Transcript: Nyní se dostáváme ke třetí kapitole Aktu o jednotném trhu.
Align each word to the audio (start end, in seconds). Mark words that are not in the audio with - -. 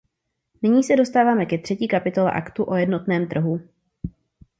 Nyní 0.61 0.83
se 0.83 0.95
dostáváme 0.95 1.45
ke 1.45 1.57
třetí 1.57 1.87
kapitole 1.87 2.31
Aktu 2.31 2.63
o 2.69 2.75
jednotném 2.75 3.27
trhu. 3.27 3.61